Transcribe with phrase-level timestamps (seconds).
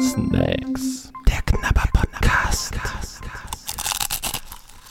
[0.00, 1.12] Snacks.
[1.28, 2.74] Der Knabber Podcast.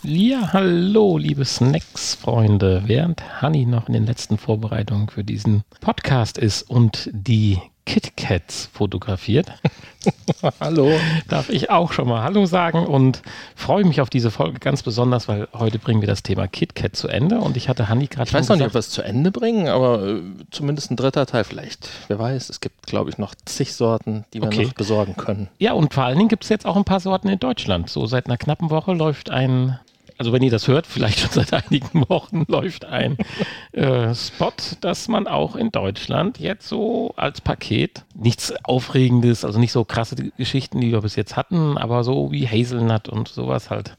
[0.04, 2.84] Ja, hallo, liebe Snacks-Freunde.
[2.86, 9.52] Während Hanni noch in den letzten Vorbereitungen für diesen Podcast ist und die KitKats fotografiert,
[10.60, 10.92] Hallo.
[11.28, 13.22] darf ich auch schon mal Hallo sagen und
[13.56, 17.08] freue mich auf diese Folge ganz besonders, weil heute bringen wir das Thema KitKat zu
[17.08, 19.32] Ende und ich hatte Hanni gerade Ich weiß noch nicht, ob wir es zu Ende
[19.32, 21.90] bringen, aber äh, zumindest ein dritter Teil vielleicht.
[22.08, 24.66] Wer weiß, es gibt, glaube ich, noch zig Sorten, die wir Okay.
[24.66, 25.50] noch besorgen können.
[25.60, 27.90] Ja, und vor allen Dingen gibt es jetzt auch ein paar Sorten in Deutschland.
[27.90, 29.80] So seit einer knappen Woche läuft ein,
[30.18, 33.18] also wenn ihr das hört, vielleicht schon seit einigen Wochen läuft ein
[33.74, 34.52] äh, Spot,
[34.82, 40.16] dass man auch in Deutschland jetzt so als Paket nichts Aufregendes, also nicht so krasse
[40.38, 43.96] Geschichten, die wir bis jetzt hatten, aber so wie Hazelnut und sowas halt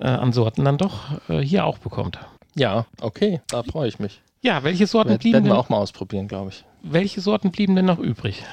[0.00, 2.18] äh, an Sorten dann doch äh, hier auch bekommt.
[2.54, 4.20] Ja, okay, da freue ich mich.
[4.42, 6.64] Ja, welche Sorten, Werd- blieben Werden wir denn, auch mal ausprobieren, glaube ich.
[6.82, 8.44] welche Sorten blieben denn noch übrig?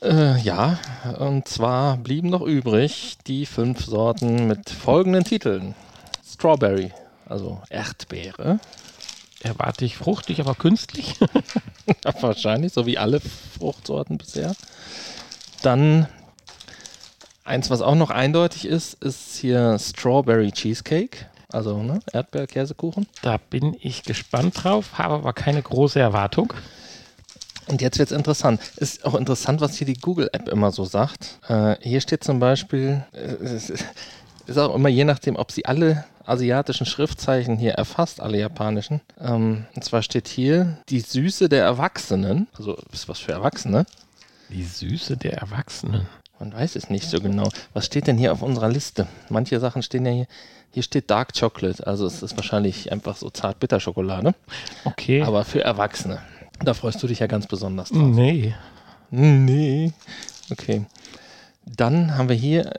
[0.00, 0.78] Äh, ja,
[1.18, 5.74] und zwar blieben noch übrig die fünf Sorten mit folgenden Titeln:
[6.38, 6.92] Strawberry,
[7.26, 8.60] also Erdbeere,
[9.40, 11.14] Erwarte ich fruchtig, aber künstlich.
[12.20, 14.54] wahrscheinlich, so wie alle Fruchtsorten bisher.
[15.62, 16.08] Dann
[17.44, 23.06] eins, was auch noch eindeutig ist, ist hier Strawberry Cheesecake, also ne, Erdbeerkäsekuchen.
[23.22, 26.52] Da bin ich gespannt drauf, habe aber keine große Erwartung.
[27.68, 28.60] Und jetzt wird es interessant.
[28.76, 31.38] Ist auch interessant, was hier die Google-App immer so sagt.
[31.48, 36.04] Äh, hier steht zum Beispiel, äh, es ist auch immer je nachdem, ob sie alle
[36.28, 39.00] asiatischen Schriftzeichen hier erfasst, alle japanischen.
[39.20, 42.48] Ähm, und zwar steht hier die Süße der Erwachsenen.
[42.56, 43.86] Also ist was für Erwachsene.
[44.50, 46.06] Die Süße der Erwachsenen.
[46.40, 47.48] Man weiß es nicht so genau.
[47.74, 49.08] Was steht denn hier auf unserer Liste?
[49.28, 50.26] Manche Sachen stehen ja hier.
[50.70, 54.34] Hier steht Dark Chocolate, also es ist wahrscheinlich einfach so zart-bitter-Schokolade,
[54.84, 55.22] Okay.
[55.22, 56.20] aber für Erwachsene.
[56.62, 58.02] Da freust du dich ja ganz besonders drauf.
[58.02, 58.54] nee.
[59.10, 59.92] Nee.
[60.50, 60.84] Okay.
[61.64, 62.74] Dann haben wir hier,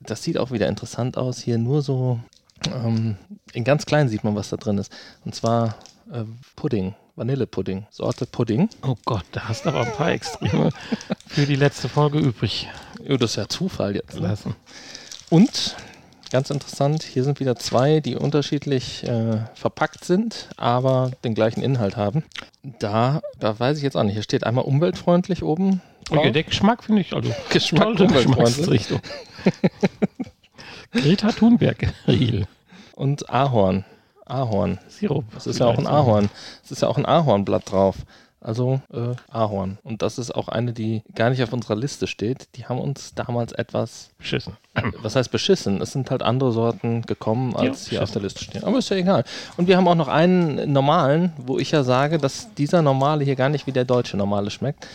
[0.00, 2.20] das sieht auch wieder interessant aus, hier nur so,
[2.68, 3.16] ähm,
[3.52, 4.92] in ganz klein sieht man, was da drin ist.
[5.24, 5.76] Und zwar
[6.12, 6.24] äh,
[6.56, 8.68] Pudding, Vanillepudding, Sorte Pudding.
[8.82, 10.70] Oh Gott, da hast du aber ein paar Extreme
[11.26, 12.68] für die letzte Folge übrig
[13.08, 14.14] Oh, das ist ja Zufall jetzt.
[14.14, 14.28] Ne?
[14.28, 14.54] lassen.
[15.30, 15.76] Und,
[16.30, 21.96] ganz interessant, hier sind wieder zwei, die unterschiedlich äh, verpackt sind, aber den gleichen Inhalt
[21.96, 22.24] haben.
[22.62, 24.14] Da, da weiß ich jetzt auch nicht.
[24.14, 25.80] Hier steht einmal umweltfreundlich oben.
[26.10, 26.32] Okay, drauf.
[26.32, 28.12] der Geschmack finde ich also Geschmack tolle.
[28.12, 29.00] Geschmacksrichtung.
[30.92, 32.46] Greta Thunberg, Riel.
[32.94, 33.84] Und Ahorn.
[34.26, 34.78] Ahorn.
[34.88, 35.24] Sirup.
[35.34, 36.30] Das ist ja auch ein Ahorn.
[36.64, 37.96] Es ist ja auch ein Ahornblatt drauf.
[38.40, 39.78] Also äh, Ahorn.
[39.84, 42.48] Und das ist auch eine, die gar nicht auf unserer Liste steht.
[42.56, 44.56] Die haben uns damals etwas, Beschissen.
[45.00, 45.80] was heißt beschissen?
[45.80, 48.64] Es sind halt andere Sorten gekommen, als Ja, hier auf der Liste stehen.
[48.64, 49.24] Aber ist ja egal.
[49.56, 53.36] Und wir haben auch noch einen normalen, wo ich ja sage, dass dieser normale hier
[53.36, 54.88] gar nicht wie der deutsche normale schmeckt.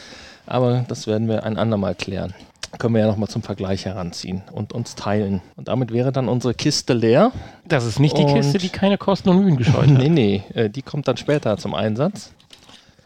[0.45, 2.33] Aber das werden wir ein andermal klären.
[2.78, 5.41] Können wir ja nochmal zum Vergleich heranziehen und uns teilen.
[5.55, 7.31] Und damit wäre dann unsere Kiste leer.
[7.66, 9.97] Das ist nicht die Und- Kiste, die keine Kosten und Mühen gescheut hat.
[9.97, 12.31] Nee, nee, äh, die kommt dann später zum Einsatz.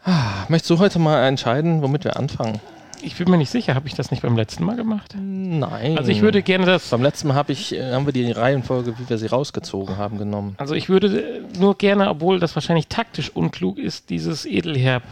[0.04, 2.60] Ah, Möchtest du heute mal entscheiden, womit wir anfangen?
[3.04, 5.14] Ich bin mir nicht sicher, habe ich das nicht beim letzten Mal gemacht?
[5.18, 5.98] Nein.
[5.98, 8.94] Also ich würde gerne das Beim letzten Mal hab ich, äh, haben wir die Reihenfolge,
[8.98, 10.54] wie wir sie rausgezogen haben, genommen.
[10.58, 15.02] Also ich würde äh, nur gerne, obwohl das wahrscheinlich taktisch unklug ist, dieses Edelherb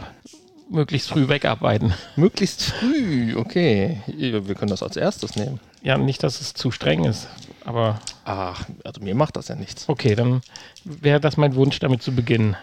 [0.71, 1.93] möglichst früh wegarbeiten.
[2.15, 4.01] Möglichst früh, okay.
[4.07, 5.59] Wir können das als erstes nehmen.
[5.83, 7.27] Ja, nicht, dass es zu streng ist,
[7.65, 9.89] aber Ach, also mir macht das ja nichts.
[9.89, 10.41] okay, dann
[10.83, 12.55] wäre das mein Wunsch, damit zu beginnen,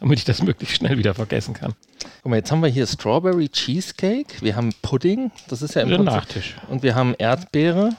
[0.00, 1.74] damit ich das möglichst schnell wieder vergessen kann.
[2.22, 5.88] Guck mal, jetzt haben wir hier Strawberry Cheesecake, wir haben Pudding, das ist ja im
[5.88, 6.56] Prinzip, Nachtisch.
[6.68, 7.90] und wir haben Erdbeere.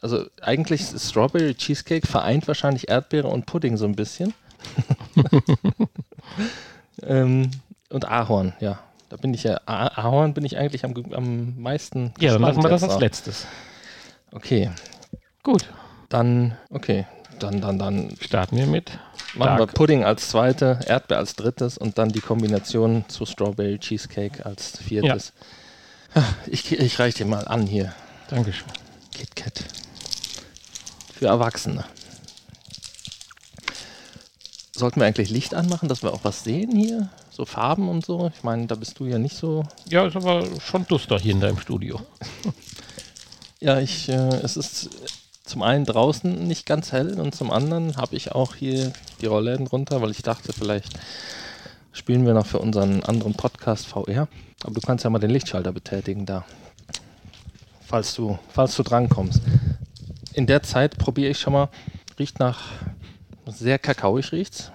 [0.00, 4.34] Also eigentlich ist Strawberry Cheesecake vereint wahrscheinlich Erdbeere und Pudding so ein bisschen.
[7.02, 7.50] ähm,
[7.88, 8.80] und Ahorn, ja.
[9.14, 12.64] Da bin ich ja, Ah- Ahorn bin ich eigentlich am, am meisten Ja, dann lassen
[12.64, 13.46] wir das als letztes.
[14.32, 14.72] Okay,
[15.44, 15.68] Gut,
[16.08, 17.06] dann, okay,
[17.38, 18.90] dann, dann, dann starten wir mit.
[19.36, 19.74] machen wir Dark.
[19.74, 25.32] Pudding als zweite, Erdbeer als drittes und dann die Kombination zu Strawberry Cheesecake als viertes.
[26.12, 27.94] Ah, Ich, ich reiche dir mal an hier.
[28.30, 28.66] Dankeschön.
[29.12, 29.62] KitKat.
[31.14, 31.84] Für Erwachsene.
[34.74, 37.10] Sollten wir eigentlich Licht anmachen, dass wir auch was sehen hier?
[37.36, 38.30] So Farben und so?
[38.32, 39.64] Ich meine, da bist du ja nicht so.
[39.88, 42.00] Ja, ist aber schon duster hier in deinem Studio.
[43.60, 44.90] Ja, ich, äh, es ist
[45.42, 49.66] zum einen draußen nicht ganz hell und zum anderen habe ich auch hier die Rollläden
[49.66, 50.90] runter, weil ich dachte, vielleicht
[51.92, 54.28] spielen wir noch für unseren anderen Podcast VR.
[54.62, 56.44] Aber du kannst ja mal den Lichtschalter betätigen da.
[57.80, 59.40] Falls du, falls du drankommst.
[60.34, 61.68] In der Zeit probiere ich schon mal,
[62.18, 62.60] riecht nach
[63.46, 64.70] sehr kakaoig riecht's.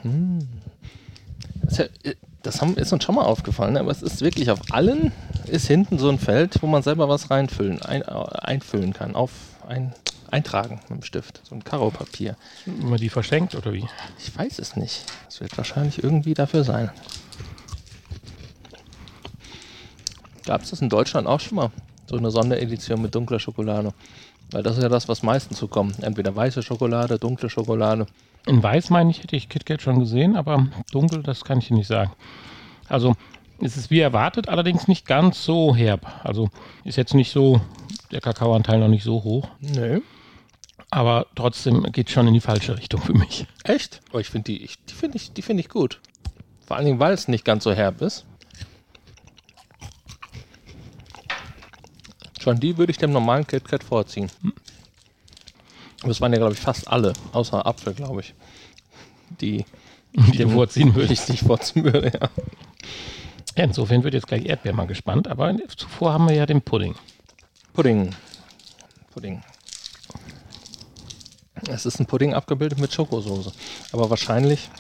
[1.62, 2.12] Das, ist ja,
[2.44, 5.12] das haben, ist uns schon mal aufgefallen, aber es ist wirklich auf allen
[5.48, 9.32] ist hinten so ein Feld, wo man selber was reinfüllen, ein, äh, einfüllen kann, auf
[9.68, 9.94] ein,
[10.32, 11.42] eintragen mit dem Stift.
[11.44, 12.36] So ein Karopapier.
[12.66, 13.88] Wenn man die verschenkt oder wie?
[14.20, 15.06] Ich weiß es nicht.
[15.28, 16.92] Es wird wahrscheinlich irgendwie dafür sein.
[20.46, 21.72] Gab es das in Deutschland auch schon mal?
[22.10, 23.94] So eine Sonderedition mit dunkler Schokolade.
[24.50, 26.02] Weil das ist ja das, was meistens so kommt.
[26.02, 28.08] Entweder weiße Schokolade, dunkle Schokolade.
[28.48, 31.86] In weiß, meine ich, hätte ich KitKat schon gesehen, aber dunkel, das kann ich nicht
[31.86, 32.12] sagen.
[32.88, 33.16] Also,
[33.62, 36.08] es ist wie erwartet, allerdings nicht ganz so herb.
[36.24, 36.50] Also,
[36.84, 37.62] ist jetzt nicht so,
[38.12, 39.48] der Kakaoanteil noch nicht so hoch.
[39.60, 40.02] Nö.
[40.90, 43.46] Aber trotzdem geht schon in die falsche Richtung für mich.
[43.66, 44.02] Echt?
[44.14, 46.02] Oh, ich finde die, ich, die finde ich, die finde ich gut.
[46.66, 48.26] Vor allen Dingen, weil es nicht ganz so herb ist.
[52.50, 54.32] Schon die würde ich dem normalen KitKat vorziehen.
[56.02, 58.34] Das waren ja, glaube ich, fast alle, außer Apfel, glaube ich.
[59.40, 59.66] Die,
[60.14, 61.26] Die du vorziehen die würdest.
[61.26, 62.30] ich nicht vorziehen würde, ja.
[63.56, 66.96] Ja, insofern wird jetzt gleich Erdbeer mal gespannt, aber zuvor haben wir ja den Pudding.
[67.74, 68.16] Pudding.
[69.14, 69.44] Pudding.
[71.68, 73.52] Es ist ein Pudding abgebildet mit Schokosoße.
[73.92, 74.72] Aber wahrscheinlich.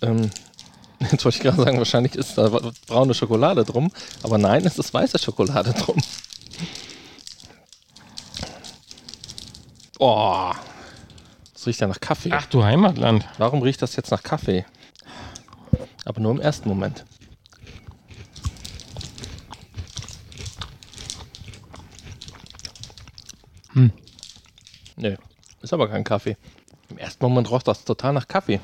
[0.00, 0.30] Ähm,
[1.10, 2.48] jetzt wollte ich gerade sagen, wahrscheinlich ist da
[2.86, 3.90] braune Schokolade drum.
[4.22, 5.96] Aber nein, es ist weiße Schokolade drum.
[9.98, 10.52] Oh.
[11.54, 12.30] Das riecht ja nach Kaffee.
[12.32, 13.26] Ach du Heimatland.
[13.38, 14.64] Warum riecht das jetzt nach Kaffee?
[16.04, 17.04] Aber nur im ersten Moment.
[23.74, 23.92] Hm.
[24.96, 25.16] Nö,
[25.62, 26.36] ist aber kein Kaffee.
[26.90, 28.60] Im ersten Moment roch das total nach Kaffee.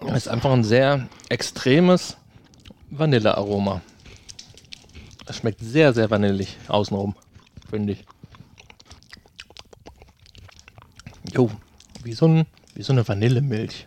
[0.00, 2.16] Es ist einfach ein sehr extremes
[2.90, 3.80] Vanillearoma.
[5.26, 7.14] Es schmeckt sehr, sehr vanillig außenrum,
[7.70, 8.04] finde ich.
[11.32, 11.50] Jo,
[12.02, 13.86] wie so, ein, wie so eine Vanillemilch.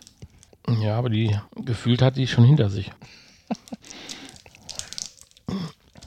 [0.80, 2.90] Ja, aber die gefühlt hat die schon hinter sich.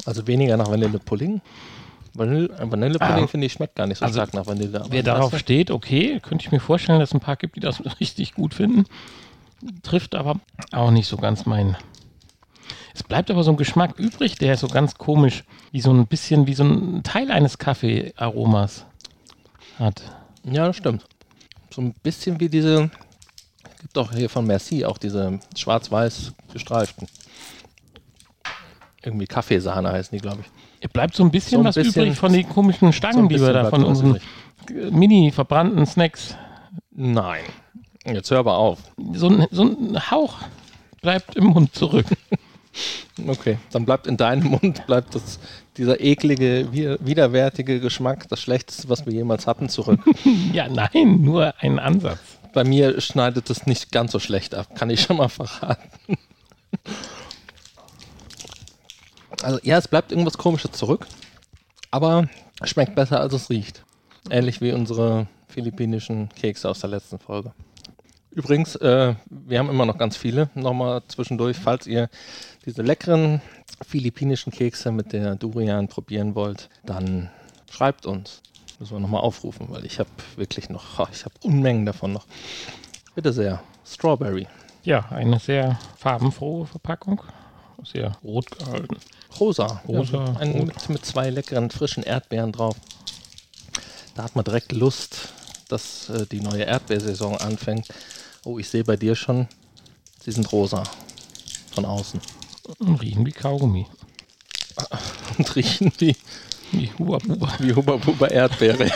[0.06, 1.42] Also weniger nach Vanillepudding.
[2.14, 3.28] Vanille, äh, Vanillepudding Ah.
[3.28, 4.84] finde ich schmeckt gar nicht so Also, stark nach Vanille.
[4.90, 7.82] Wer darauf steht, okay, könnte ich mir vorstellen, dass es ein paar gibt, die das
[8.00, 8.86] richtig gut finden.
[9.84, 10.40] Trifft aber
[10.72, 11.78] auch nicht so ganz meinen.
[12.94, 16.08] Es bleibt aber so ein Geschmack übrig, der ist so ganz komisch, wie so ein
[16.08, 18.86] bisschen wie so ein Teil eines Kaffeearomas
[19.80, 20.02] hat.
[20.44, 21.06] Ja, das stimmt.
[21.74, 22.92] So ein bisschen wie diese,
[23.80, 27.08] gibt auch hier von Merci auch diese schwarz-weiß gestreiften.
[29.04, 30.48] Irgendwie Kaffeesahne heißen die, glaube ich.
[30.82, 33.40] Es bleibt so ein bisschen So ein was bisschen- übrig von den komischen Stangen, die
[33.40, 34.20] wir da von unseren
[34.92, 36.36] mini verbrannten Snacks.
[36.92, 37.44] Nein.
[38.06, 38.80] Jetzt hör aber auf.
[39.14, 40.40] So ein, so ein Hauch
[41.02, 42.06] bleibt im Mund zurück.
[43.28, 45.40] Okay, dann bleibt in deinem Mund bleibt das,
[45.76, 50.00] dieser eklige, wi- widerwärtige Geschmack, das Schlechteste, was wir jemals hatten, zurück.
[50.54, 52.20] ja, nein, nur ein Ansatz.
[52.54, 55.90] Bei mir schneidet es nicht ganz so schlecht ab, kann ich schon mal verraten.
[59.44, 61.08] Also ja, es bleibt irgendwas Komisches zurück,
[61.90, 62.30] aber
[62.62, 63.84] es schmeckt besser, als es riecht.
[64.30, 67.52] Ähnlich wie unsere philippinischen Kekse aus der letzten Folge.
[68.32, 70.50] Übrigens, äh, wir haben immer noch ganz viele.
[70.56, 72.10] Nochmal zwischendurch, falls ihr
[72.66, 73.42] diese leckeren
[73.86, 77.30] philippinischen Kekse mit der Durian probieren wollt, dann
[77.70, 78.42] schreibt uns.
[78.80, 82.26] Müssen wir nochmal aufrufen, weil ich habe wirklich noch, ich habe Unmengen davon noch.
[83.16, 83.62] Bitte sehr.
[83.86, 84.48] Strawberry.
[84.84, 87.22] Ja, eine sehr farbenfrohe Verpackung.
[87.84, 88.98] Sehr rot gehalten.
[89.40, 89.82] Rosa.
[89.88, 92.76] Rosa, Ja, ein, mit, mit zwei leckeren, frischen Erdbeeren drauf.
[94.16, 95.34] Da hat man direkt Lust,
[95.72, 97.88] dass äh, die neue Erdbeersaison anfängt.
[98.44, 99.48] Oh, ich sehe bei dir schon,
[100.24, 100.84] sie sind rosa.
[101.74, 102.20] Von außen.
[102.80, 103.88] Und riechen wie Kaugummi.
[105.38, 106.16] Und riechen wie,
[106.72, 107.54] Wie Huba Buba.
[107.60, 108.92] wie Hubba Bubba Erdbeere.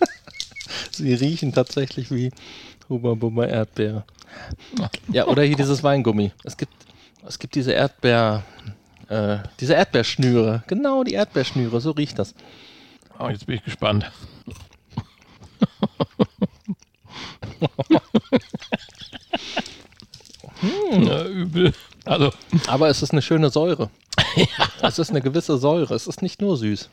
[0.90, 2.30] sie riechen tatsächlich wie
[2.88, 4.04] Hubba Bubba Erdbeere.
[5.10, 6.32] Ja, oder hier dieses Weingummi.
[6.44, 6.72] Es gibt,
[7.26, 8.44] es gibt diese Erdbeer,
[9.08, 10.64] äh, diese Erdbeerschnüre.
[10.66, 12.34] Genau, die Erdbeerschnüre, so riecht das.
[13.18, 14.10] Oh, jetzt bin ich gespannt.
[20.92, 21.72] Na, übel.
[22.04, 22.32] Also,
[22.66, 23.90] Aber es ist eine schöne Säure.
[24.82, 25.94] Es ist eine gewisse Säure.
[25.94, 26.90] Es ist nicht nur süß.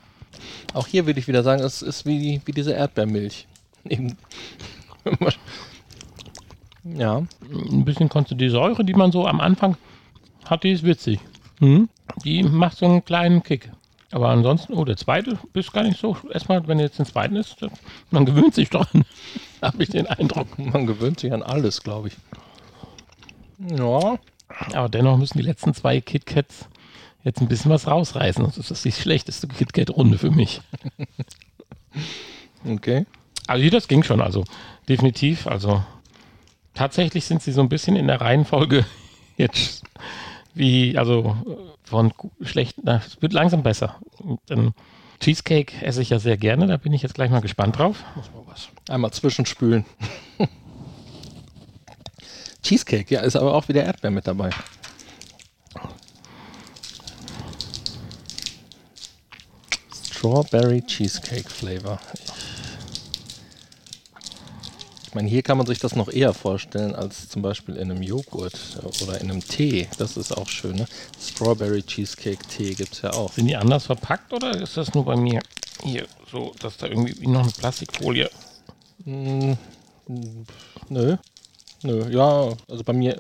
[0.74, 3.48] Auch hier würde ich wieder sagen, es ist wie, wie diese Erdbeermilch.
[3.84, 4.16] Eben.
[6.84, 9.76] ja, ein bisschen konnte die Säure, die man so am Anfang
[10.46, 11.20] hat, die ist witzig.
[11.60, 11.90] Hm?
[12.24, 13.72] Die macht so einen kleinen Kick.
[14.12, 16.18] Aber ansonsten, oh, der zweite ist gar nicht so.
[16.34, 17.72] Erstmal, wenn jetzt den zweiten ist, das-
[18.10, 18.88] man gewöhnt sich dran.
[19.62, 20.48] Habe ich den Eindruck.
[20.58, 22.16] man gewöhnt sich an alles, glaube ich.
[23.78, 24.18] Ja,
[24.74, 26.68] Aber dennoch müssen die letzten zwei KitKats
[27.24, 28.44] jetzt ein bisschen was rausreißen.
[28.56, 30.62] Das ist die schlechteste KitKat-Runde für mich.
[32.68, 33.06] okay.
[33.48, 34.44] Also das ging schon, also
[34.90, 35.48] definitiv.
[35.48, 35.84] Also
[36.74, 38.86] tatsächlich sind sie so ein bisschen in der Reihenfolge
[39.38, 39.84] jetzt
[40.54, 41.36] wie, also
[41.84, 43.96] von schlecht, na, es wird langsam besser.
[44.48, 44.74] Dann
[45.20, 48.04] Cheesecake esse ich ja sehr gerne, da bin ich jetzt gleich mal gespannt drauf.
[48.16, 48.70] Muss mal was.
[48.90, 49.86] Einmal zwischenspülen.
[52.64, 54.50] Cheesecake, ja, ist aber auch wieder Erdbeer mit dabei.
[60.22, 62.00] Strawberry Cheesecake Flavor.
[65.12, 68.02] Ich meine, hier kann man sich das noch eher vorstellen als zum Beispiel in einem
[68.02, 68.58] Joghurt
[69.04, 69.90] oder in einem Tee.
[69.98, 70.78] Das ist auch schön.
[70.78, 70.86] Ne?
[71.20, 73.34] Strawberry Cheesecake Tee gibt es ja auch.
[73.34, 75.42] Sind die anders verpackt oder ist das nur bei mir
[75.84, 78.30] hier so, dass da irgendwie noch eine Plastikfolie?
[79.04, 79.52] Mm,
[80.88, 81.18] nö.
[81.84, 83.20] Nö, ja, also bei mir.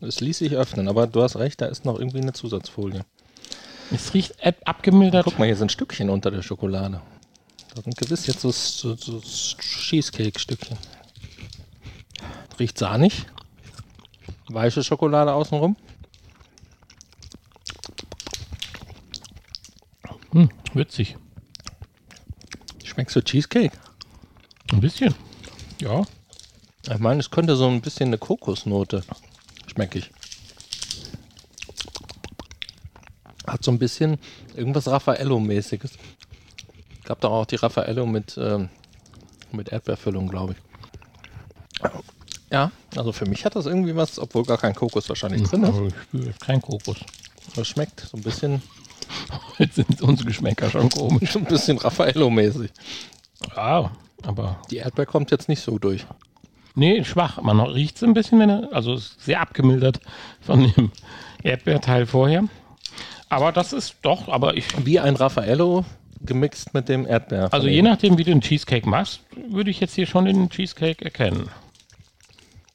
[0.00, 3.04] Es ließ sich öffnen, aber du hast recht, da ist noch irgendwie eine Zusatzfolie.
[3.92, 5.26] Es riecht ab abgemildert.
[5.26, 7.02] Guck mal, hier sind Stückchen unter der Schokolade.
[7.74, 10.76] Da sind gewiss jetzt so, so, so Cheesecake-Stückchen.
[12.58, 13.26] Riecht sahnig.
[14.48, 15.76] Weiche Schokolade außenrum.
[20.32, 21.16] Hm, witzig.
[22.84, 23.76] Schmeckst du Cheesecake?
[24.72, 25.14] Ein bisschen.
[25.80, 26.04] Ja.
[26.82, 29.04] Ich meine, es könnte so ein bisschen eine Kokosnote.
[29.66, 30.10] Schmecke ich.
[33.46, 34.18] Hat so ein bisschen
[34.56, 35.92] irgendwas Raffaello-mäßiges.
[37.10, 38.68] Gab doch auch die Raffaello mit, ähm,
[39.50, 41.90] mit Erdbeerfüllung, glaube ich.
[42.52, 45.76] Ja, also für mich hat das irgendwie was, obwohl gar kein Kokos wahrscheinlich drin ist.
[45.76, 46.98] Ich spüre kein Kokos.
[47.56, 48.62] Das schmeckt so ein bisschen,
[49.58, 51.34] Jetzt sind unsere Geschmäcker schon komisch.
[51.36, 52.70] ein bisschen Raffaello-mäßig.
[53.56, 53.90] Ja,
[54.22, 56.06] aber Die Erdbeer kommt jetzt nicht so durch.
[56.76, 57.42] nee, schwach.
[57.42, 59.98] Man riecht es ein bisschen, wenn er, also sehr abgemildert
[60.40, 60.92] von dem
[61.42, 62.44] Erdbeerteil vorher.
[63.28, 65.84] Aber das ist doch, aber ich, Wie ein Raffaello
[66.20, 67.52] gemixt mit dem Erdbeer.
[67.52, 71.04] also je nachdem, wie du den Cheesecake machst, würde ich jetzt hier schon den Cheesecake
[71.04, 71.48] erkennen.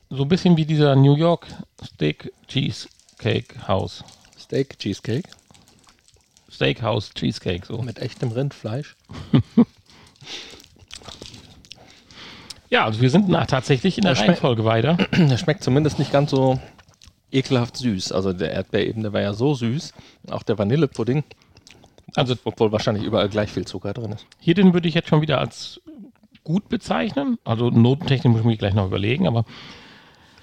[0.10, 1.48] So ein bisschen wie dieser New York
[1.84, 4.04] Steak Cheesecake House.
[4.38, 5.30] Steak Cheesecake
[6.56, 7.82] Steakhouse Cheesecake, so.
[7.82, 8.96] mit echtem Rindfleisch.
[12.72, 14.98] Ja, also wir sind nach, tatsächlich in der Reihenfolge weiter.
[15.12, 16.60] Der schmeckt zumindest nicht ganz so
[17.32, 18.12] ekelhaft süß.
[18.12, 19.94] Also der Erdbeer eben, der war ja so süß.
[20.32, 21.24] Auch der Vanillepudding.
[22.16, 24.26] Also Obwohl wahrscheinlich überall gleich viel Zucker drin ist.
[24.40, 25.82] Hier den würde ich jetzt schon wieder als
[26.44, 27.38] gut bezeichnen.
[27.44, 29.46] Also Notentechnik muss ich mir gleich noch überlegen, aber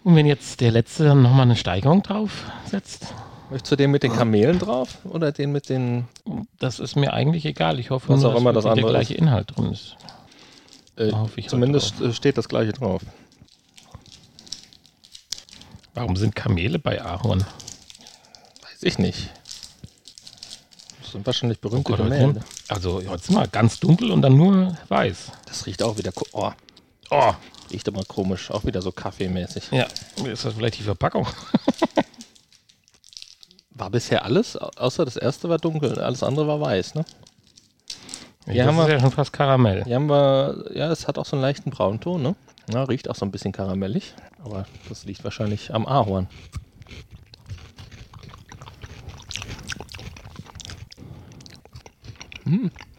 [0.04, 3.14] und wenn jetzt der letzte dann nochmal eine Steigerung drauf setzt,
[3.52, 6.08] Möchtest du den mit den Kamelen drauf oder den mit den.
[6.58, 7.78] das ist mir eigentlich egal.
[7.78, 9.98] Ich hoffe, Was nur, auch dass immer das der gleiche Inhalt drin ist.
[10.96, 13.02] Äh, halt zumindest äh, steht das gleiche drauf.
[15.92, 17.40] Warum sind Kamele bei Ahorn?
[18.62, 19.28] Weiß ich nicht.
[21.12, 22.40] Sind wahrscheinlich Oh berühmte Gott, Gemälde.
[22.40, 25.32] heute- also jetzt mal ganz dunkel und dann nur weiß.
[25.46, 26.10] Das riecht auch wieder.
[26.32, 26.50] Oh,
[27.10, 27.32] Oh,
[27.70, 28.50] riecht aber komisch.
[28.50, 29.64] Auch wieder so kaffeemäßig.
[29.72, 29.86] ja.
[30.24, 31.26] Ist das vielleicht die Verpackung?
[33.74, 35.98] War bisher alles, au- außer das erste war dunkel.
[35.98, 37.04] Alles andere war weiß, ne?
[38.46, 39.84] Hier das haben ist wir- ja schon fast Karamell.
[39.84, 42.34] Hier haben wir, ja, es hat auch so einen leichten Braunton, ne?
[42.72, 44.14] Ja, riecht auch so ein bisschen karamellig,
[44.44, 46.28] aber das liegt wahrscheinlich am Ahorn.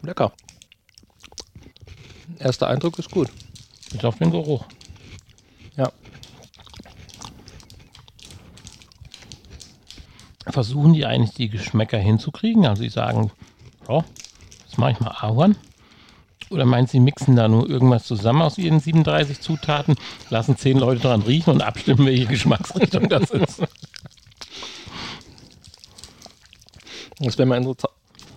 [0.03, 0.31] Lecker.
[2.39, 3.29] Erster Eindruck ist gut.
[3.91, 4.65] Bis auf den Geruch.
[5.77, 5.91] Ja.
[10.48, 12.65] Versuchen die eigentlich die Geschmäcker hinzukriegen?
[12.65, 13.31] Also sie sagen,
[13.88, 14.03] ja,
[14.65, 15.55] jetzt mache ich mal Ahorn.
[16.50, 19.95] Oder meinen sie mixen da nur irgendwas zusammen aus ihren 37 Zutaten,
[20.29, 23.63] lassen zehn Leute dran riechen und abstimmen, welche Geschmacksrichtung das ist?
[27.19, 27.89] Es wäre mal inter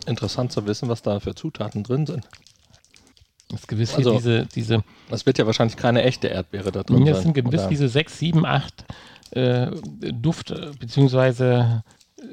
[0.06, 2.28] interessant zu wissen, was da für Zutaten drin sind.
[3.48, 7.04] Das ist gewiss Also- diese, diese Es wird ja wahrscheinlich keine echte Erdbeere da drin
[7.04, 7.68] Das sind gewiss oder?
[7.68, 8.84] diese sechs, sieben, acht
[9.30, 9.66] äh,
[10.12, 11.84] Duft- äh, beziehungsweise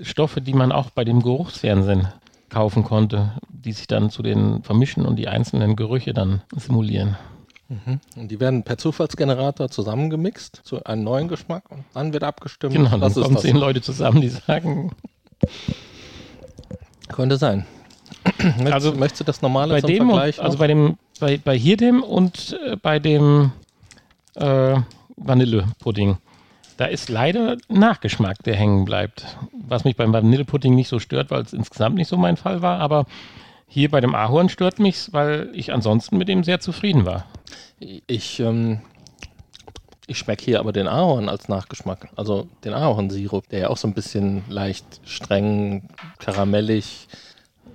[0.01, 2.07] Stoffe, die man auch bei dem Geruchsfernsehen
[2.49, 7.15] kaufen konnte, die sich dann zu den vermischen und die einzelnen Gerüche dann simulieren.
[8.15, 12.73] Und die werden per Zufallsgenerator zusammengemixt zu einem neuen Geschmack und dann wird abgestimmt.
[12.75, 14.91] Genau, dann kommen zehn Leute zusammen, die sagen,
[17.09, 17.65] Könnte sein.
[18.43, 20.59] möchtest, Also, möchtest du das normale bei zum dem, und, Vergleich also noch?
[20.59, 23.51] bei dem, bei, bei hier dem und äh, bei dem
[24.35, 24.75] äh,
[25.17, 26.17] Vanillepudding,
[26.77, 29.37] da ist leider Nachgeschmack, der hängen bleibt.
[29.67, 32.79] Was mich beim Vanillepudding nicht so stört, weil es insgesamt nicht so mein Fall war,
[32.79, 33.05] aber
[33.67, 37.25] hier bei dem Ahorn stört mich, weil ich ansonsten mit dem sehr zufrieden war.
[37.79, 38.81] Ich, ähm,
[40.07, 42.09] ich schmecke hier aber den Ahorn als Nachgeschmack.
[42.15, 47.07] Also den Ahornsirup, der ja auch so ein bisschen leicht streng, karamellig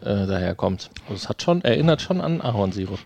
[0.01, 0.91] äh, daherkommt.
[1.05, 2.99] Also es hat schon, erinnert schon an Ahornsirup.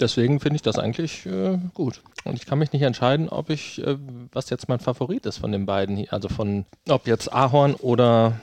[0.00, 2.00] Deswegen finde ich das eigentlich äh, gut.
[2.24, 3.96] Und ich kann mich nicht entscheiden, ob ich, äh,
[4.32, 6.12] was jetzt mein Favorit ist von den beiden hier.
[6.12, 8.40] Also von, ob jetzt Ahorn oder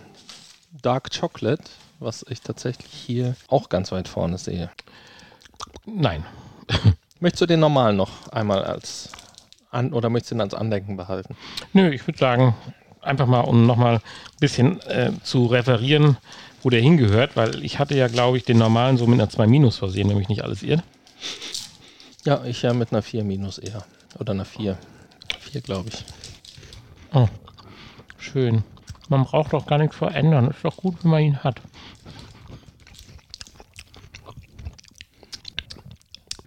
[0.81, 1.63] Dark Chocolate,
[1.99, 4.69] was ich tatsächlich hier auch ganz weit vorne sehe.
[5.85, 6.23] Nein.
[7.19, 9.09] Möchtest du den normal noch einmal als
[9.71, 11.35] an oder möchtest du ihn als Andenken behalten?
[11.73, 12.55] Nö, ich würde sagen,
[13.01, 14.01] einfach mal, um nochmal ein
[14.39, 16.17] bisschen äh, zu referieren,
[16.63, 19.47] wo der hingehört, weil ich hatte ja, glaube ich, den normalen so mit einer 2
[19.47, 20.83] Minus versehen, nämlich nicht alles irrt.
[22.25, 23.85] Ja, ich ja mit einer 4 Minus eher.
[24.19, 24.77] Oder einer 4.
[25.39, 26.03] 4, glaube ich.
[27.13, 27.27] Oh,
[28.17, 28.63] schön.
[29.07, 30.49] Man braucht doch gar nichts verändern.
[30.49, 31.61] Ist doch gut, wenn man ihn hat.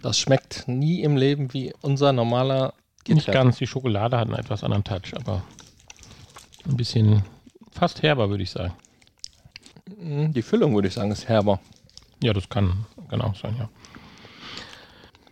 [0.01, 2.73] Das schmeckt nie im Leben wie unser normaler
[3.07, 3.57] Nicht ganz.
[3.57, 5.41] Die Schokolade hat einen etwas anderen Touch, aber
[6.67, 7.23] ein bisschen
[7.71, 8.73] fast herber, würde ich sagen.
[9.99, 11.59] Mm, Die Füllung, würde ich sagen, ist herber.
[12.23, 13.69] Ja, das kann genau sein, ja.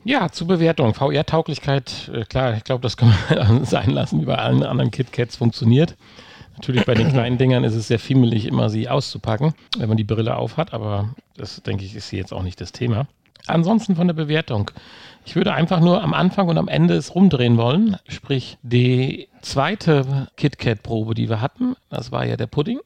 [0.05, 0.93] Ja, zur Bewertung.
[0.93, 5.35] VR-Tauglichkeit, äh, klar, ich glaube, das kann man sein lassen, wie bei allen anderen KitKats
[5.35, 5.95] funktioniert.
[6.55, 10.03] Natürlich bei den kleinen Dingern ist es sehr fiemelig, immer sie auszupacken, wenn man die
[10.03, 13.07] Brille aufhat, aber das, denke ich, ist hier jetzt auch nicht das Thema.
[13.47, 14.71] Ansonsten von der Bewertung.
[15.25, 17.97] Ich würde einfach nur am Anfang und am Ende es rumdrehen wollen.
[18.07, 22.79] Sprich, die zweite KitKat-Probe, die wir hatten, das war ja der Pudding.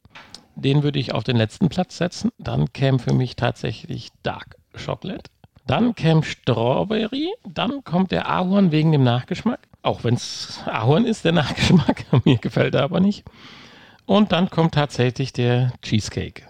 [0.55, 2.31] Den würde ich auf den letzten Platz setzen.
[2.37, 5.31] Dann käme für mich tatsächlich Dark Chocolate.
[5.65, 7.31] Dann käme Strawberry.
[7.47, 9.59] Dann kommt der Ahorn wegen dem Nachgeschmack.
[9.81, 12.05] Auch wenn es Ahorn ist, der Nachgeschmack.
[12.25, 13.23] Mir gefällt er aber nicht.
[14.05, 16.43] Und dann kommt tatsächlich der Cheesecake.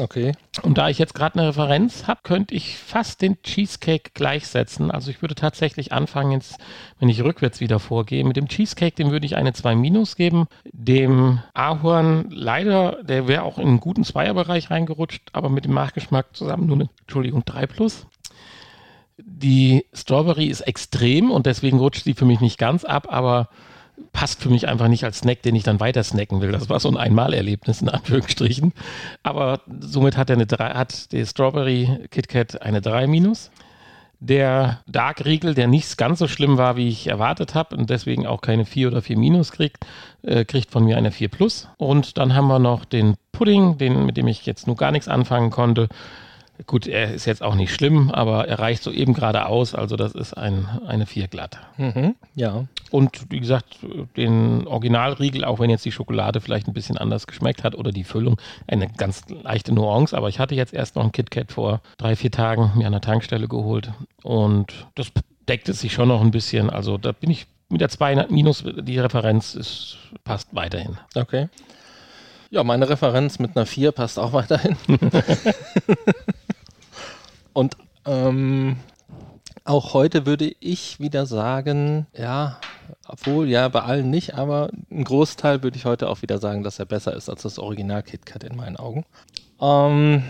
[0.00, 0.32] Okay.
[0.62, 4.90] Und da ich jetzt gerade eine Referenz habe, könnte ich fast den Cheesecake gleichsetzen.
[4.90, 6.56] Also ich würde tatsächlich anfangen, jetzt,
[6.98, 10.46] wenn ich rückwärts wieder vorgehe, mit dem Cheesecake, dem würde ich eine 2 Minus geben.
[10.72, 16.34] Dem Ahorn leider, der wäre auch in einen guten Zweierbereich reingerutscht, aber mit dem Nachgeschmack
[16.34, 18.06] zusammen nur eine, Entschuldigung, 3 plus.
[19.18, 23.50] Die Strawberry ist extrem und deswegen rutscht sie für mich nicht ganz ab, aber
[24.12, 26.52] passt für mich einfach nicht als Snack, den ich dann weiter snacken will.
[26.52, 28.72] Das war so ein Einmalerlebnis in Anführungsstrichen.
[29.22, 33.50] Aber somit hat, er eine 3, hat der Strawberry KitKat eine 3 minus.
[34.20, 38.24] Der Dark Riegel, der nicht ganz so schlimm war, wie ich erwartet habe und deswegen
[38.24, 39.84] auch keine 4 oder 4 minus kriegt,
[40.22, 41.68] äh, kriegt von mir eine 4 plus.
[41.76, 45.08] Und dann haben wir noch den Pudding, den, mit dem ich jetzt nur gar nichts
[45.08, 45.88] anfangen konnte.
[46.66, 49.74] Gut, er ist jetzt auch nicht schlimm, aber er reicht so eben gerade aus.
[49.74, 51.58] Also das ist ein, eine 4 glatt.
[51.76, 52.14] Mhm.
[52.34, 52.66] Ja.
[52.90, 53.78] Und wie gesagt,
[54.16, 58.04] den Originalriegel, auch wenn jetzt die Schokolade vielleicht ein bisschen anders geschmeckt hat oder die
[58.04, 60.16] Füllung, eine ganz leichte Nuance.
[60.16, 63.00] Aber ich hatte jetzt erst noch ein KitKat vor drei, vier Tagen mir an der
[63.00, 63.90] Tankstelle geholt.
[64.22, 65.10] Und das
[65.48, 66.70] deckte sich schon noch ein bisschen.
[66.70, 70.98] Also da bin ich mit der 2 minus, die Referenz ist, passt weiterhin.
[71.14, 71.48] Okay.
[72.50, 74.76] Ja, meine Referenz mit einer 4 passt auch weiterhin.
[77.52, 78.76] Und ähm,
[79.64, 82.58] auch heute würde ich wieder sagen, ja,
[83.06, 86.78] obwohl, ja, bei allen nicht, aber ein Großteil würde ich heute auch wieder sagen, dass
[86.78, 89.04] er besser ist als das Original KitKat in meinen Augen.
[89.60, 90.24] Ähm,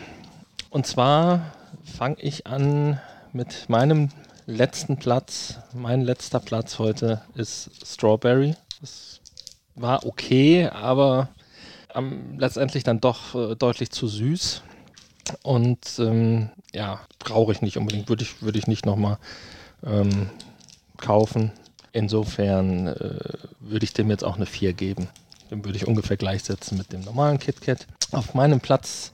[0.71, 1.53] und zwar
[1.85, 3.01] fange ich an
[3.33, 4.11] mit meinem
[4.47, 5.59] letzten Platz.
[5.75, 8.55] Mein letzter Platz heute ist Strawberry.
[8.81, 9.21] Das
[9.75, 11.29] war okay, aber
[11.95, 14.63] ähm, letztendlich dann doch äh, deutlich zu süß.
[15.43, 19.19] Und ähm, ja, brauche ich nicht unbedingt, würde ich, würde ich nicht nochmal
[19.85, 20.31] ähm,
[20.97, 21.53] kaufen.
[21.93, 23.19] Insofern äh,
[23.61, 25.09] würde ich dem jetzt auch eine 4 geben.
[25.51, 27.87] Den würde ich ungefähr gleichsetzen mit dem normalen KitKat.
[28.13, 29.13] Auf meinem Platz,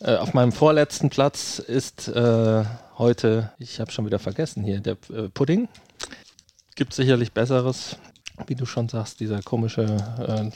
[0.00, 2.64] äh, auf meinem vorletzten Platz ist äh,
[2.98, 5.68] heute, ich habe schon wieder vergessen hier, der äh, Pudding.
[6.76, 7.96] Gibt sicherlich Besseres
[8.46, 9.84] wie du schon sagst, dieser komische
[10.18, 10.50] äh,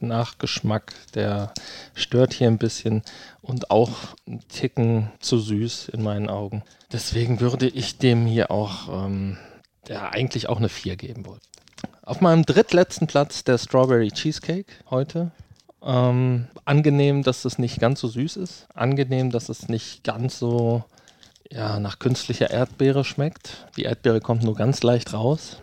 [0.00, 1.52] Nachgeschmack, der
[1.94, 3.02] stört hier ein bisschen
[3.42, 3.90] und auch
[4.26, 6.62] ein Ticken zu süß in meinen Augen.
[6.92, 9.36] Deswegen würde ich dem hier auch ähm,
[9.88, 11.40] ja, eigentlich auch eine 4 geben wollen.
[12.02, 15.30] Auf meinem drittletzten Platz der Strawberry Cheesecake heute.
[15.82, 18.66] Ähm, angenehm, dass es nicht ganz so süß ist.
[18.74, 20.84] Angenehm, dass es nicht ganz so
[21.50, 23.66] ja, nach künstlicher Erdbeere schmeckt.
[23.76, 25.58] Die Erdbeere kommt nur ganz leicht raus.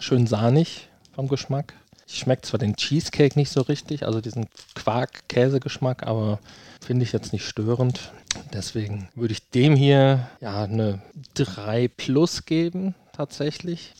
[0.00, 0.89] Schön sahnig
[1.20, 1.74] vom Geschmack.
[2.06, 6.38] Ich schmecke zwar den Cheesecake nicht so richtig, also diesen Quark-Käse-Geschmack, aber
[6.80, 8.10] finde ich jetzt nicht störend.
[8.54, 11.02] Deswegen würde ich dem hier ja eine
[11.34, 13.92] 3 plus geben, tatsächlich.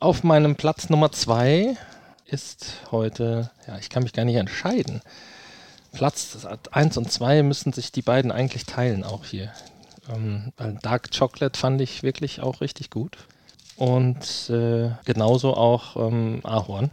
[0.00, 1.76] Auf meinem Platz Nummer 2
[2.26, 5.00] ist heute, ja, ich kann mich gar nicht entscheiden.
[5.92, 6.36] Platz
[6.72, 9.52] 1 und 2 müssen sich die beiden eigentlich teilen, auch hier.
[10.12, 10.52] Ähm,
[10.82, 13.16] Dark Chocolate fand ich wirklich auch richtig gut.
[13.82, 16.92] Und äh, genauso auch ähm, Ahorn.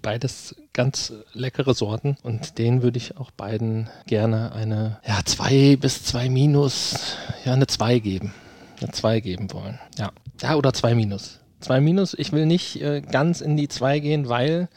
[0.00, 6.04] Beides ganz leckere Sorten und denen würde ich auch beiden gerne eine ja, 2 bis
[6.04, 8.32] 2 minus, ja, eine 2 geben.
[8.80, 9.80] Eine 2 geben wollen.
[9.98, 10.12] Ja.
[10.40, 11.40] Ja, oder 2 minus.
[11.58, 12.14] zwei Minus.
[12.14, 14.68] Ich will nicht äh, ganz in die zwei gehen, weil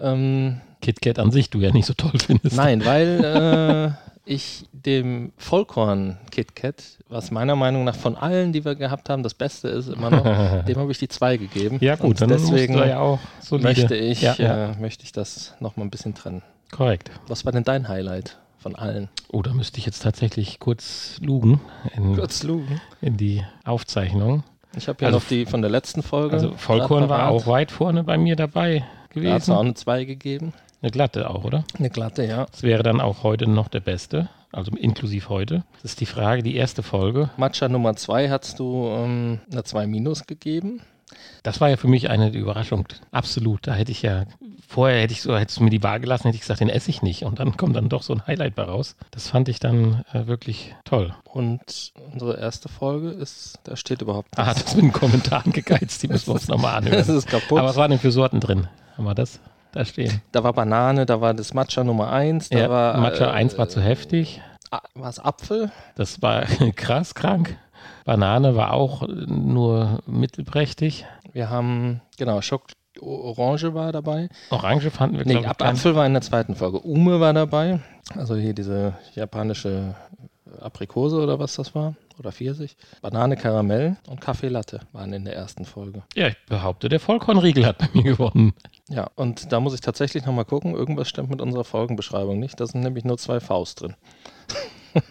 [0.00, 2.56] ähm, KitKat an sich du ja nicht so toll findest.
[2.56, 8.74] Nein, weil äh, ich dem Vollkorn KitKat, was meiner Meinung nach von allen, die wir
[8.74, 10.24] gehabt haben, das Beste ist immer noch,
[10.64, 11.78] dem habe ich die zwei gegeben.
[11.80, 13.68] Ja gut, Und dann deswegen ja auch solide.
[13.68, 14.70] möchte ich, Ja, ja.
[14.72, 16.42] Äh, möchte ich das nochmal ein bisschen trennen.
[16.70, 17.10] Korrekt.
[17.26, 19.08] Was war denn dein Highlight von allen?
[19.32, 21.60] Oh, da müsste ich jetzt tatsächlich kurz lugen
[21.96, 22.80] in, Kurz lugen.
[23.00, 24.42] in die Aufzeichnung.
[24.76, 26.34] Ich habe ja Also noch die von der letzten Folge.
[26.34, 29.58] Also Vollkorn war auch weit vorne bei mir dabei Da hat es auch gewesen.
[29.60, 30.52] eine 2 gegeben.
[30.80, 31.64] Eine glatte auch, oder?
[31.78, 32.46] Eine glatte, ja.
[32.50, 35.64] Das wäre dann auch heute noch der beste, also inklusive heute.
[35.82, 37.30] Das ist die Frage, die erste Folge.
[37.36, 40.80] Matcha Nummer 2 hast du ähm, eine 2 minus gegeben.
[41.42, 42.86] Das war ja für mich eine Überraschung.
[43.10, 43.66] Absolut.
[43.66, 44.24] Da hätte ich ja,
[44.68, 46.90] vorher hätte ich so, hättest du mir die Wahl gelassen, hätte ich gesagt, den esse
[46.90, 47.24] ich nicht.
[47.24, 48.94] Und dann kommt dann doch so ein Highlight bei raus.
[49.10, 51.14] Das fand ich dann äh, wirklich toll.
[51.24, 56.02] Und unsere erste Folge ist, da steht überhaupt Ah, das ist mit den Kommentaren gegeizt,
[56.02, 57.18] die müssen wir uns nochmal Das anhören.
[57.18, 57.58] ist kaputt.
[57.58, 58.68] Aber was waren denn für Sorten drin?
[58.96, 59.40] Haben wir das
[59.72, 60.22] da stehen?
[60.32, 62.98] da war Banane, da war das Matcha Nummer 1, da Ja, war.
[62.98, 64.40] Matcha äh, 1 war zu heftig.
[64.94, 65.70] War es Apfel?
[65.96, 66.42] Das war
[66.76, 67.56] krass krank.
[68.04, 71.06] Banane war auch nur mittelprächtig.
[71.32, 72.64] Wir haben, genau, Schock
[73.00, 74.28] Orange war dabei.
[74.50, 76.80] Orange fanden wir, Nee, glaube ich, Apfel war in der zweiten Folge.
[76.80, 77.80] Ume war dabei.
[78.16, 79.94] Also hier diese japanische
[80.60, 81.94] Aprikose oder was das war.
[82.18, 82.76] Oder Pfirsich.
[83.00, 86.02] Banane, Karamell und Kaffee Latte waren in der ersten Folge.
[86.16, 88.54] Ja, ich behaupte, der Vollkornriegel hat bei mir gewonnen.
[88.88, 90.74] Ja, und da muss ich tatsächlich nochmal gucken.
[90.74, 92.58] Irgendwas stimmt mit unserer Folgenbeschreibung nicht.
[92.58, 93.94] Da sind nämlich nur zwei Vs drin.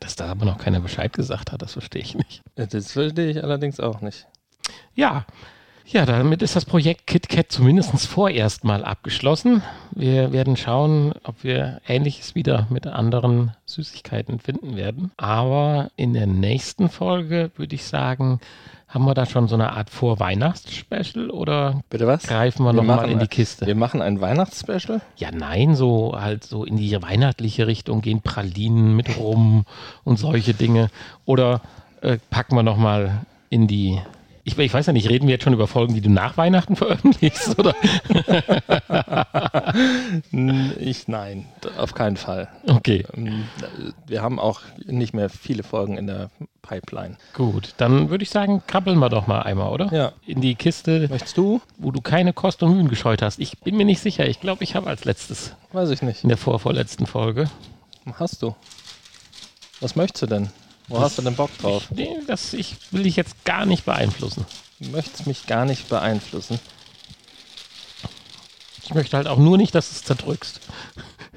[0.00, 2.42] Dass da aber noch keiner Bescheid gesagt hat, das verstehe ich nicht.
[2.56, 4.26] Äh, Das verstehe ich allerdings auch nicht.
[4.94, 5.24] Ja,
[5.86, 9.62] ja, damit ist das Projekt KitKat zumindest vorerst mal abgeschlossen.
[9.92, 15.12] Wir werden schauen, ob wir Ähnliches wieder mit anderen Süßigkeiten finden werden.
[15.16, 18.40] Aber in der nächsten Folge würde ich sagen,
[18.94, 22.22] haben wir da schon so eine Art Vorweihnachts-Special oder Bitte was?
[22.22, 23.66] greifen wir, Wir nochmal in die Kiste?
[23.66, 25.00] Wir machen ein Weihnachtsspecial.
[25.16, 29.64] Ja, nein, so halt so in die weihnachtliche Richtung gehen Pralinen mit rum
[30.04, 30.90] und solche Dinge.
[31.24, 31.60] Oder
[32.02, 34.00] äh, packen wir nochmal in die.
[34.46, 36.76] Ich, ich weiß ja nicht, reden wir jetzt schon über Folgen, die du nach Weihnachten
[36.76, 37.58] veröffentlichst?
[37.58, 37.74] Oder?
[40.78, 41.46] Ich nein,
[41.78, 42.48] auf keinen Fall.
[42.66, 46.30] Okay, Ähm, äh, Wir haben auch nicht mehr viele Folgen in der
[46.62, 47.16] Pipeline.
[47.34, 47.74] gut.
[47.78, 49.92] Dann würde ich sagen, krabbeln wir doch mal einmal, oder?
[49.92, 50.12] Ja.
[50.26, 51.60] In die Kiste, Möchtest du?
[51.78, 53.38] wo du keine Kost und Mühen gescheut hast.
[53.40, 54.26] Ich bin mir nicht sicher.
[54.28, 56.22] Ich glaube, ich habe als letztes Weiß ich nicht.
[56.22, 57.50] in der vorvorletzten Folge.
[58.18, 58.54] Hast du?
[59.80, 60.50] Was möchtest du denn?
[60.88, 61.88] Wo hast du denn Bock drauf?
[61.90, 64.44] Nee, das ich will dich jetzt gar nicht beeinflussen.
[64.80, 66.58] Du möchtest mich gar nicht beeinflussen.
[68.82, 70.60] Ich möchte halt auch nur nicht, dass du es zerdrückst.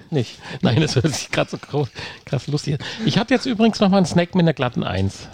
[0.10, 0.40] Nicht.
[0.62, 1.90] Nein, das hört sich gerade so groß,
[2.26, 2.86] krass lustig an.
[3.06, 5.28] Ich habe jetzt übrigens noch mal einen Snack mit einer glatten Eins.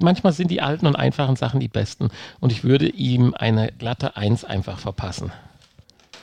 [0.00, 2.10] Manchmal sind die alten und einfachen Sachen die besten.
[2.40, 5.32] Und ich würde ihm eine glatte Eins einfach verpassen.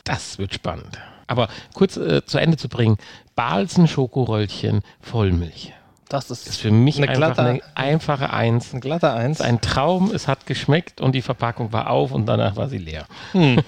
[0.04, 0.97] Das wird spannend.
[1.28, 2.97] Aber kurz äh, zu Ende zu bringen.
[3.36, 5.73] Balsen Schokoröllchen Vollmilch.
[6.10, 8.74] Das ist, ist für mich Eine einfach glatte- eine einfache Eins.
[8.74, 9.41] ein glatter Eins.
[9.41, 13.06] Ein Traum, es hat geschmeckt und die Verpackung war auf und danach war sie leer.
[13.34, 13.62] Hm.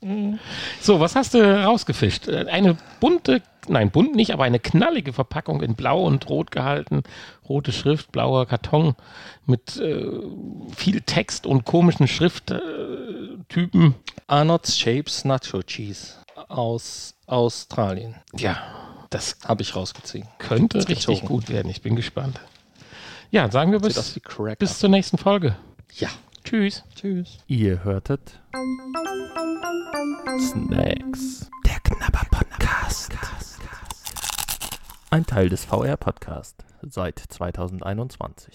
[0.80, 2.28] so, was hast du rausgefischt?
[2.28, 7.02] Äh, Eine bunte, nein, bunt nicht, aber eine knallige Verpackung in blau und rot gehalten.
[7.48, 8.94] Rote Schrift, blauer Karton
[9.44, 10.06] mit äh,
[10.76, 13.94] viel Text und komischen Schrifttypen.
[14.26, 16.14] Arnott's Shapes Nacho Cheese
[16.48, 18.16] aus Australien.
[18.36, 18.56] Ja,
[19.10, 20.26] das Habe ich rausgezogen.
[20.38, 21.26] könnte richtig gezogen.
[21.26, 21.68] gut werden.
[21.70, 22.40] Ich bin gespannt.
[23.30, 24.20] Ja, sagen wir bis,
[24.58, 25.56] bis zur nächsten Folge.
[25.94, 26.08] ja.
[26.44, 26.84] Tschüss.
[26.94, 27.38] Tschüss.
[27.48, 28.38] Ihr hörtet
[30.38, 31.50] Snacks.
[31.66, 33.12] Der Knabber Podcast.
[35.10, 38.54] Ein Teil des VR Podcast seit 2021.